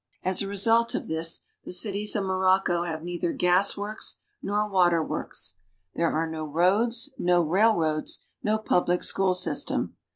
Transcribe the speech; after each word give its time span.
As 0.23 0.41
a 0.41 0.47
result 0.47 0.95
of 0.95 1.07
this, 1.07 1.41
the 1.63 1.71
cities 1.71 2.15
of 2.15 2.23
Morocco 2.23 2.81
have 2.85 3.03
neither 3.03 3.31
gas 3.33 3.77
works 3.77 4.15
nor 4.41 4.67
water 4.67 5.03
works. 5.03 5.57
There 5.93 6.11
are 6.11 6.25
no 6.27 6.43
roads, 6.43 7.13
no 7.19 7.43
railroads, 7.43 8.25
no 8.41 8.57
public 8.57 9.03
school 9.03 9.35
system. 9.35 9.95